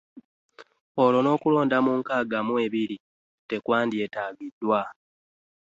Olwo 1.03 1.19
n’okulonda 1.23 1.77
mu 1.85 1.91
nkaaga 1.99 2.39
mu 2.47 2.53
ebiri 2.65 2.97
tekwandyetaagiddwa. 3.49 4.81